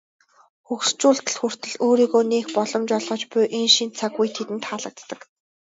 [0.67, 5.19] Хөгшчүүлд хүртэл өөрийгөө нээх боломж олгож буй энэ шинэ цаг үе тэдэнд таалагддаг.